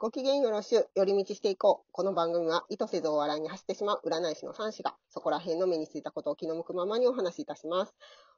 [0.00, 1.92] ご機嫌よろしゅう、寄り道していこう。
[1.92, 7.94] この番組は意図せずお笑いに走ってしまう占い師の三子が、そこら辺の目についたことを気の向くままにお話しいたします。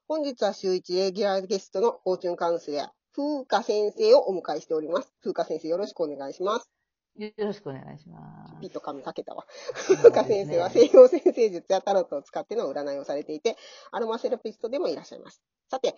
[0.07, 5.15] 本日は週一レギュラーゲストのフォーチュンカウンセラー、風花先生をお迎えしております。
[5.23, 6.71] 風花先生よろしくお願いします。
[7.17, 8.61] よろしくお願いします。
[8.61, 9.47] ピッと紙かけたわ。
[9.73, 13.57] 風花先生は西洋先生術やタロットを使っての占いをされていて、
[13.93, 15.43] アロマセラピストでもいらっしゃいます。
[15.71, 15.97] さて、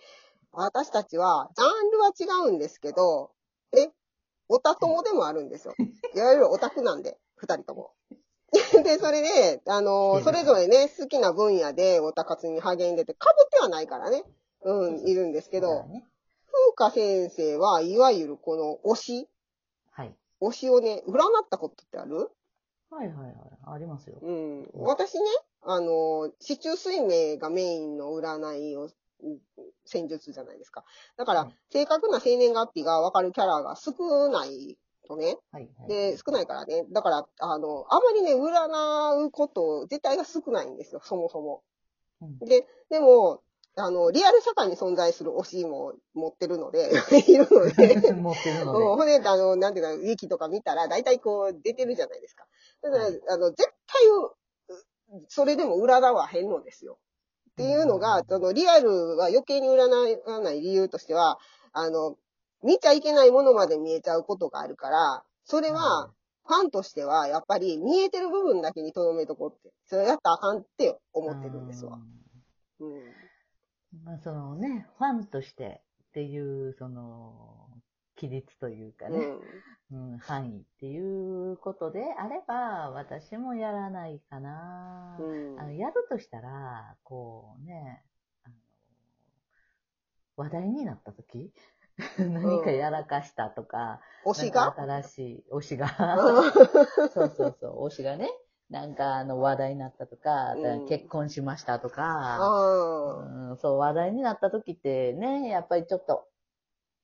[0.53, 3.31] 私たちは、ジャンルは違うんですけど、
[3.77, 3.91] え、
[4.49, 5.75] オタ友でもあるんですよ。
[6.15, 7.91] いわゆるオタクなんで、二人とも。
[8.83, 14.23] で、それで、あの、それぞれね、好きな分野でオタ活に励んでて、被ってはないからね、
[14.63, 16.05] うん、いるんですけど、ね、
[16.51, 19.29] 風花先生はいわゆるこの推し、
[19.91, 20.15] はい。
[20.41, 22.31] 推しをね、占ったことってある？
[22.89, 23.35] はいはいはい。
[23.67, 24.17] ありますよ。
[24.19, 24.69] うん。
[24.73, 25.25] 私ね、
[25.61, 28.93] あの、市中水明がメインの占いを、うん
[29.85, 30.83] 戦術じゃないですか。
[31.17, 34.77] だからはい、正確な生年月日がわかるキャラが少ない
[35.07, 35.37] とね。
[35.51, 35.89] はいはい。
[35.89, 36.85] で、少ないからね。
[36.91, 41.63] だから、あの、あまりね、占うこと自体が少ないんですよ、そもそも。
[42.21, 43.41] うんで、でも、
[43.75, 46.89] あの、リアル社会に存在する推しも持ってるので、
[47.27, 52.45] いるので、 持ってるうん、のほんで、あの、なんていうか、ウィキとか見たら、大体こう、出てるじゃないですか。
[52.81, 56.99] だから、はいあの、絶対、うそれでも占わへんのですよ。
[57.59, 59.89] っていうのが、その、リアルは余計に占
[60.25, 61.39] わない理由としては、
[61.73, 62.15] あの、
[62.63, 66.09] 見ちゃいけないものまで見えちゃうことがあるから、それは、
[66.45, 71.99] ファンとしては、やっぱり見えてる部分だけに留めとこうって、それやったらあかんって思ってるんですわ。
[72.79, 72.93] うん。
[72.93, 73.01] うん
[74.05, 77.68] まあ、そのね、ファンとしてっていう、その、
[78.19, 79.19] 規律というかね、
[79.91, 80.11] うん。
[80.11, 85.17] うん、範囲っていうことであれば、私もやらないかな。
[85.19, 85.23] う
[85.55, 85.59] ん。
[85.59, 88.03] あのやるとしたら、こうね、
[88.43, 88.55] あの
[90.35, 91.51] 話題になった時
[92.17, 94.73] 何かやらかしたとか、推しが？
[94.77, 96.51] 新しい推しが、う
[97.09, 98.29] そうそうそう、推しがね、
[98.69, 102.37] なんかあの話題になったとか、うん結婚しましたとか、
[103.23, 103.49] ん。
[103.51, 106.27] うん、そう話題になった時ってね、やっぱりちょっと、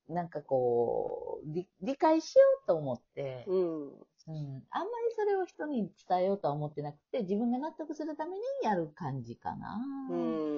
[0.09, 3.87] なんかこう、理理解しようと思って、うん。
[4.27, 9.79] うん、あんまりそれを人に伝えようとは思ってなくて、自分が納得するためにやる感じかな。
[10.09, 10.15] う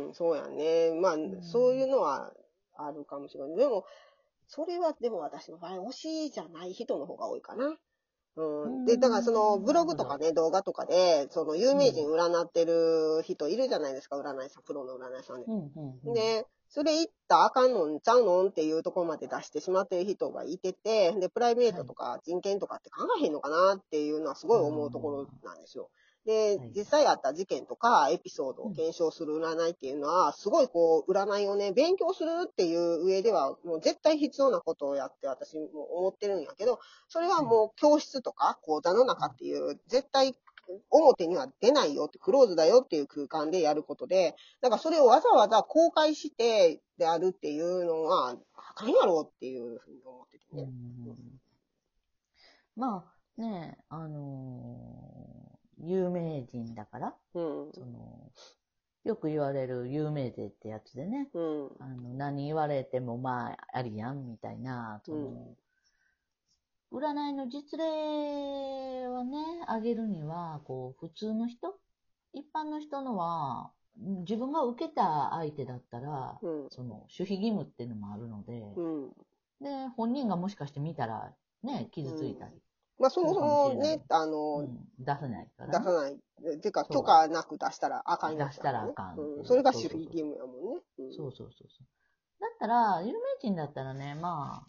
[0.09, 0.93] ん、そうやね。
[0.93, 2.33] まあ、んそういうのは
[2.75, 3.57] あるかもしれない。
[3.57, 3.85] でも、
[4.47, 7.77] それはでも私の場合、推しじゃない人の方が多いかな。
[8.37, 8.85] うん。
[8.85, 15.51] で、だからそのブログとかね、動画とかで、その有名人占ってる人いるじゃないですか、占い師さん、プロの占い師さんでう。
[15.51, 25.83] んうんうん、で、それ言ったらあかんのんちゃうのんっていうところまで出してしまってる人がいてて、で、プライベートとか人権とかって考えへんのかなっていうのはすごい思うところなんですよ。
[25.83, 25.89] ではい、
[26.75, 40.35] 実際あった事件とかエピソードを検証する占いっていうのは、すごいこう、占いをね、勉強するっていう上では、もう絶対必要なことをやって私も思ってるんやけど、それはもう教室とか講座の中っていう、絶対
[40.89, 50.63] 表には出ないよって、クローズだよっていう空間でやることで、だからそれをわざわざ公開してであるっていうのは、あかんやろっていうふうに思っててね。
[50.63, 51.39] ん。
[52.75, 53.05] ま
[53.37, 55.06] あね、あのー
[55.79, 57.71] 有名人だから、うん。
[57.73, 58.31] その、
[59.03, 61.69] よく言われる有名税ってやつでね、うん。
[61.79, 65.55] あの、何言われてもまあ、ありやん、みたいな、その、
[66.91, 71.79] 占いの実例をね、あげるには、こう、普通の人
[72.33, 76.67] 一般の人のは、ん自分が受けた相手だったら、うん。
[76.69, 79.09] その、守秘義務っていうのもあるので、うん。
[79.61, 81.33] で、本人がもしかして見たら、
[81.63, 82.61] ね、傷ついたり、
[82.99, 86.17] まあそもそもね、あうの、ん出さないから、出さない。
[86.59, 89.45] ていうか、許可なく出したらあかんやつ出したらあかんうん。
[89.45, 90.81] それが守秘義務やもんね。
[90.99, 91.85] うんそうそうそうそう。
[92.39, 94.63] だったら、有名人だったらね、ま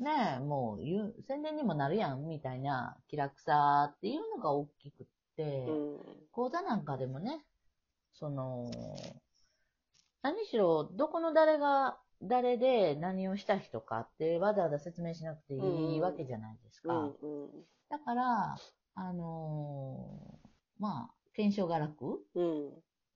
[0.00, 5.06] あ、ねもう言う、宣伝にもなるやん、みたいな気楽さっていうのが大きくっ
[5.36, 5.98] て、うん。
[6.32, 7.44] 講座なんかでもね、
[8.14, 8.70] その、
[10.22, 16.94] 何しろ、どこの誰が、誰で何をした人かってわざわざ説明しなくていいわけじゃないですか。
[16.94, 17.12] うん。
[17.90, 18.56] だから、
[18.94, 20.48] あのー
[20.78, 22.68] まあ、検証が楽うん。
[22.68, 22.72] っ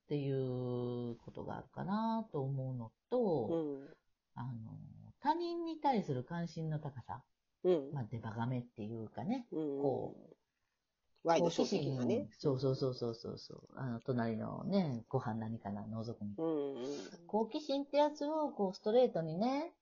[0.08, 3.88] ていうことがあるかなと思うのと、うん。
[4.34, 4.52] あの、
[5.20, 7.22] 他人に対する関心の高さ、
[7.64, 7.92] うん。
[7.92, 9.78] まあ、デバガメっていうかね、うん。
[9.82, 10.16] こ
[11.24, 12.28] ワイドショ好奇心ー的なね。
[12.38, 16.52] そうそうそうそうそうそう、あの、隣のね、ご飯何かな、覗くみたいな。
[16.52, 16.54] う
[17.24, 17.26] ん。
[17.26, 19.72] 好奇心ってやつを、こう、ストレートにね、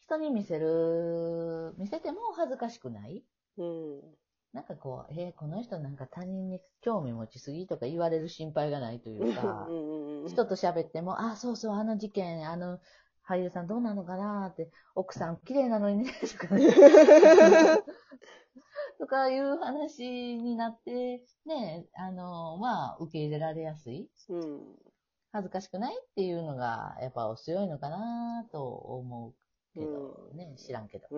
[0.00, 3.24] 人に見せる、見せても恥ずかしくない
[3.56, 4.00] うん。
[4.52, 10.28] なんかこう、えーこの人なんか他人に興味持ちすぎとか言われる心配がないというか、うん。
[10.28, 12.80] 人と喋っても、あ、そうそう、あの事件、あの
[13.30, 16.66] 俳優さんどうなのかなって、奥さん綺麗なのにね、 とかね。
[16.66, 16.70] っ
[18.98, 24.10] とかいう話になって、ね、あの、まあ、受け入れられやすい。
[24.30, 24.76] うん。
[25.32, 29.34] 恥ずかしくないっていうのが、やっぱお強いのかなと思う
[29.78, 31.06] けど、うんね、知らんけど。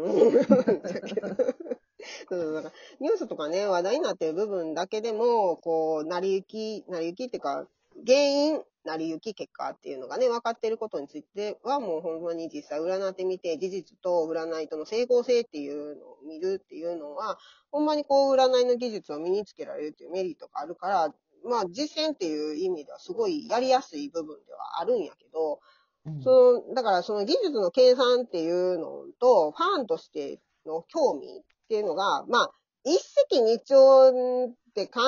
[2.29, 6.47] そうだからニュースとかね、話題になってる部分だけでも、こう、成り行
[6.83, 7.67] き、成り行きっていうか、
[8.07, 17.39] 原因、成り行き、結果っていうのがね、分かっていることについては、もうほんまに実際占ってみて、事実と占いとの整合性っていうのを見るっていうのは、
[17.71, 21.15] ほんまにこう、占いの技術を身につけられるっていうメリットがあるから、
[21.45, 25.61] まあ、実践っていう意味ではすごいやりやすい部分ではあるんやけど、
[26.07, 26.23] うん。
[26.23, 32.51] その、だからその技術の計算っていうのと、ファンとしての興味っていうのが、まあ、
[32.85, 32.97] 一
[33.31, 35.01] 石二鳥って考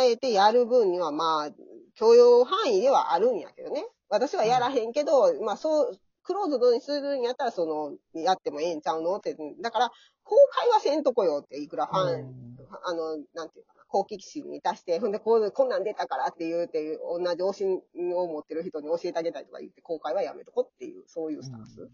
[0.00, 1.50] えてやる分には、まあ、
[1.96, 3.86] 許容範囲ではあるんやけどね。
[4.08, 9.90] 私はやらへんけど、まあそう、クローズドにするんやったら、その、やってもええんちゃうのって、だから、
[10.24, 17.64] 公開はせんとこよって、いくらファン、うんあの、なんていうかな、好奇心に出して、ほんで、こう、こんなん出たからって言うて、同じ推し
[18.14, 21.88] を持ってる人に教えてあげたりとか言って、公開はやめとこっていう、そういうスタンス。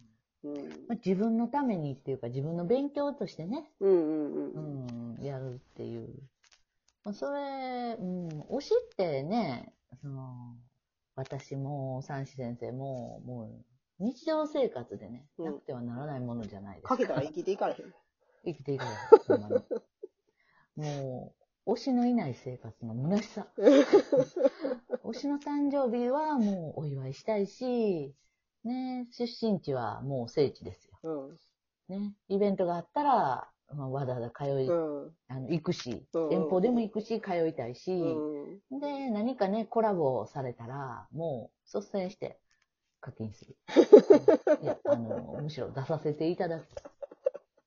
[0.44, 0.54] うん。
[0.88, 5.16] まあ自分のためにっていうか、自分の勉強としてね、うんうんうん。
[5.18, 6.08] うん、やるっていう。
[7.04, 10.56] まあ、それ、うん、推しってね、その、
[11.14, 13.44] 私も三子先生も、も
[14.00, 16.96] う、日常生活でね、うんなくてはならないものじゃないですか。
[16.96, 17.94] かけたら生きていかれへん。
[18.44, 18.94] 生きていかない。
[19.28, 19.64] ほんまに。
[20.76, 21.34] も
[21.66, 23.46] う、推しのいない生活の虚しさ。
[25.04, 28.14] 推しの誕生日はもうお祝いしたいし、
[28.64, 30.98] ね、出身地はもう聖地ですよ。
[31.02, 31.38] うん。
[31.88, 35.12] ね、イベントがあったら、まあ、わざわざ通い、うん。
[35.28, 38.80] あの行くし、うん遠方でも行くし、通いたいし、うん。
[38.80, 42.38] で、何かね、コラボされたら、もう率先して
[43.00, 43.56] 課金する。
[44.62, 46.66] いや、あの、むしろ出させていただく。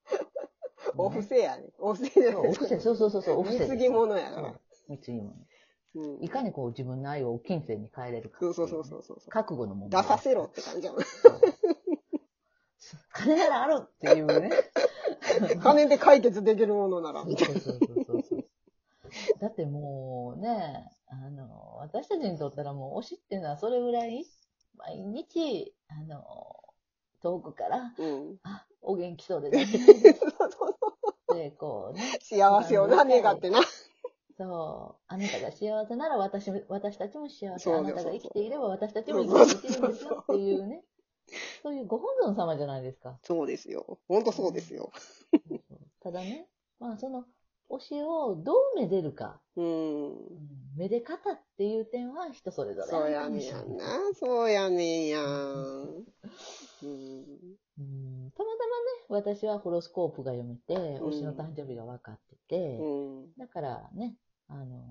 [0.97, 1.69] お布施やね。
[1.77, 3.71] お布施じゃないお布施、そうそうそうそう、お布施です。
[3.71, 4.59] 貢ぎ物やな。
[4.87, 5.35] 貢ぎ物。
[5.95, 6.23] うん。
[6.23, 9.29] いかにこう自分の愛を金銭に変えれるかね、そうそうそうそうそう。
[9.29, 10.03] 覚悟の問出題。
[10.03, 11.01] させろって感じやもん。
[13.13, 14.49] 金ならあるっていうね。
[15.61, 18.45] 金で解決できるものなら、みたいそうそうそうそうそう。
[19.39, 24.25] だってもうね、あの、私たちにとったらもう推しっていうのはそれぐらい、
[24.77, 26.57] 毎日、あの、
[27.21, 27.95] 遠くから、な。
[27.97, 28.39] うん。
[28.43, 29.65] あ、お元気そうでね。
[29.65, 30.67] そうそ
[31.31, 33.61] うで、こうね、幸せをな、願ってな。
[34.37, 37.73] そう、あなたが幸せなら私も私たちも幸せ。
[37.73, 40.83] あなたが生きていれば私たちも生きていけるんですよっていうね。
[41.63, 43.17] そういうご本尊様じゃないですか。
[43.23, 43.99] そうですよ。
[44.07, 44.91] ほんとそうですよ。
[46.01, 46.47] ただね、
[46.79, 47.25] まあその
[47.69, 49.65] 推しをどうめでるか、うん。
[49.65, 50.15] うん
[50.77, 53.85] めで方っていう点は人それぞれそうやねんやんな。
[54.13, 55.23] そうやねんやん。
[55.23, 55.27] う
[56.87, 57.25] ん。
[57.77, 58.67] うんたまた
[59.09, 63.33] まね、私はホロスコープが読めて、うん推しの誕生日が分かってて、うん。
[63.37, 64.17] だからね、
[64.49, 64.83] あの、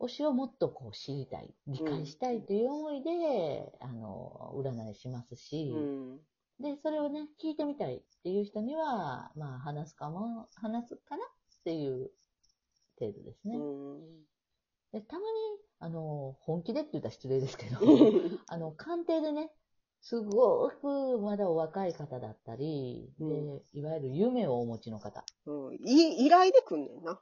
[0.00, 6.18] 推しをもっとこう知りたい、理解したいという思いで、あの、占いしますし、うん。
[6.60, 11.28] で、それをね、聞いてみたいっていう人には、まあ、話すかも、話すかなっ
[11.64, 12.10] ていう
[12.98, 13.56] 程度ですね。
[13.56, 14.28] うん。
[14.92, 15.26] で、たまに、
[15.80, 17.78] あの、本気でって言ったら失礼ですけど、
[18.46, 19.52] あの、鑑定でね、
[20.00, 25.74] すごくまだお若い方だったり、でう、いわゆる夢をお持ちの方、うん。
[25.74, 27.20] い依頼でくんねんな。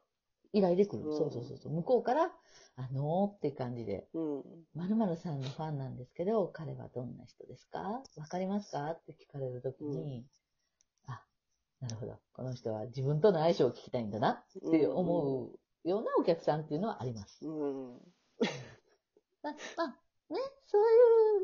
[0.53, 1.05] 依頼で来る。
[1.05, 1.73] うんそうそうそうそう。
[1.73, 2.33] 向こうから、
[2.77, 4.43] あのーって感じで、うん。
[4.75, 8.03] 〇〇さんのファンなんですけど、彼はどんな人ですか？
[8.17, 8.91] わかりますか？
[8.91, 10.27] って聞かれるときに、
[11.07, 11.23] あ、
[11.81, 12.19] なるほど。
[12.33, 15.49] この人は自分との相性を聞きたいんだなって思
[15.85, 17.47] うようなお客さんっていうのはあります。
[17.47, 17.99] うん。
[19.43, 19.87] ままあ、
[20.33, 20.83] ね、そう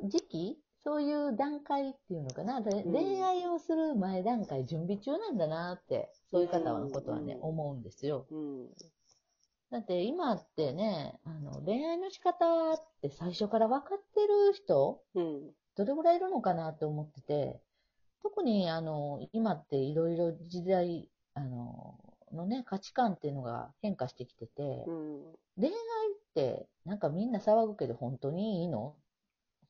[0.02, 8.26] いう時期、そういう段階っていうのかな、恋愛をする前段階、準備中なんだなって、そういう方のことはね、うん思うんですよ。
[8.30, 8.68] うん。
[9.70, 15.50] だって今ってね、あの、恋愛の仕方って最初から分かってる人、うん。
[15.76, 17.60] どれぐらいいるのかなって思ってて、
[18.22, 21.98] 特にあの、今っていろいろ時代、あの、
[22.32, 25.22] のね、価値観っていうのが変化してきてて、うん。
[25.58, 25.74] 恋愛っ
[26.34, 28.96] てなんかみんな騒ぐけど本当にいいの？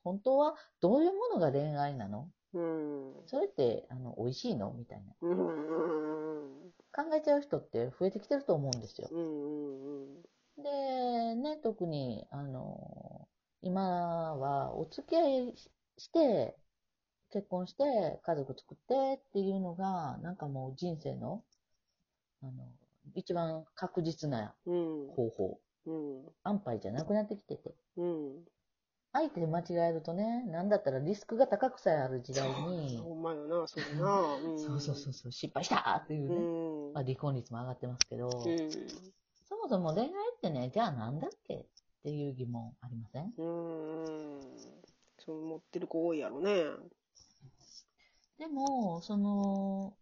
[0.05, 2.29] 本当はどういうものが恋愛なの？
[2.55, 3.13] うん。
[3.27, 4.73] それってあの美味しいの？
[4.73, 5.15] みたいな。
[5.21, 6.73] うん。
[6.95, 9.09] 考えちゃう人って増えてきてると思うんですよ。
[9.11, 10.63] うん。
[10.63, 13.27] で、ね、特に、あの、
[13.63, 16.59] 今はお付き合いしして、
[17.31, 21.43] 結婚して、家族作ってっていうのが、なんかもう人生の、
[22.43, 22.69] あの、
[23.15, 25.09] 一番確実なうん。
[25.09, 26.33] 方法、うん。
[26.43, 27.75] 安牌じゃなくなってきてて。
[27.97, 28.45] うん。
[29.13, 34.39] 相手で間違えるとね、なんだったらリスクが高くさえある時代に、ほんまよな、それな。
[34.41, 36.37] んそうそうそうそう、失敗したっていううね、
[36.91, 36.95] ん。
[36.95, 39.13] まあ、離婚率も上がってますけど、うん。
[39.45, 41.67] そもそも恋愛ってね、じゃあなんだっけっ
[42.03, 43.33] ていう疑問ありません？
[43.37, 44.83] うん。
[45.19, 46.65] そう持ってる子多いやろね。
[48.39, 49.95] でも、その、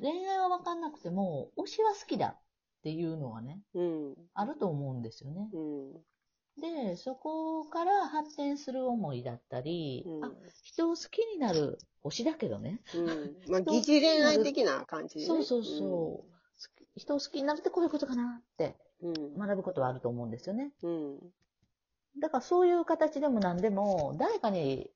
[0.00, 2.40] 恋愛は分かんなくても、推しは好きだっ
[2.82, 4.14] ていうのはね、うん。
[4.34, 5.48] あると思うんですよね。
[5.52, 6.04] うん。
[6.60, 13.36] で、そこから発展する思いだったり、うんあ、人を好きになる推しだけどね、うん。
[13.48, 15.26] まあ、疑似恋愛的な感じで、ね。
[15.26, 16.58] そうそうそう、
[16.96, 19.38] 人を好きになるってこういうことかなってうん。
[19.38, 20.72] 学ぶことはあると思うんですよね。
[20.82, 21.18] うん。
[22.20, 24.90] だからそういう形でも何でも、誰かに、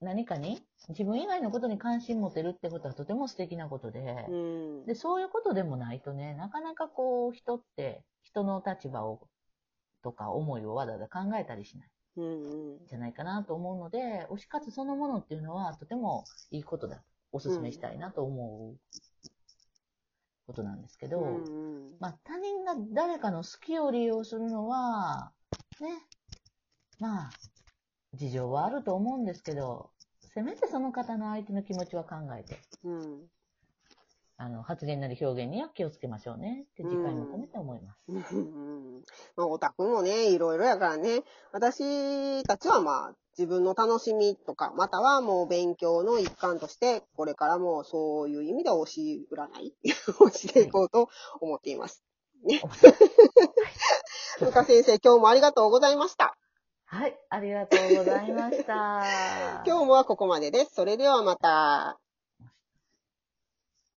[0.00, 4.36] 何かに、自分以外のことに関心持てるってことはとても素敵なことで、う
[4.82, 4.86] ん。
[4.86, 9.26] で、そういうことでもないとね、なかなかこう、人って、人の立場を、
[10.06, 12.24] とか思いをわざわざ考えたりしないうん。
[12.24, 12.74] うん。
[12.76, 17.02] んじゃないかなと思うので、推し活そのものっていうのはとてもいいことだ。
[17.32, 18.76] お勧めしたいなと思う
[20.46, 21.96] ことなんですけど、うん。
[21.98, 25.32] まあ他人が誰かの好きを利用するのは、
[25.80, 25.88] ね、
[27.00, 27.34] まあ、
[28.14, 29.90] 事情はあると思うんですけど、
[30.34, 33.28] せめてその方の相手の気持ちは考えて、うん。
[34.38, 38.36] あの、発言なり表現には気をつけましょうねって次回も込めて思います。
[38.36, 39.02] うん
[39.34, 41.22] まあ、オタクもね、いろいろやからね。
[41.52, 49.74] 私たちはまあ、自分の楽しみとか、またはもう勉強の一環として、これからもそういう意味で推し占い
[50.20, 51.08] をしていこうと
[51.40, 52.02] 思っています。
[52.44, 52.60] ね。
[54.38, 56.36] ふか先生、今日もありがとうございました。
[56.84, 59.02] はい、ありがとうございました。
[59.66, 60.74] 今日もはここまでです。
[60.74, 61.98] それではまた。